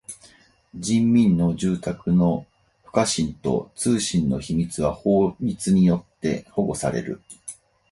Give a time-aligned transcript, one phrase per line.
[0.73, 2.47] 人民の住宅の
[2.83, 7.21] 不可侵と通信の秘密は法律によって保護される。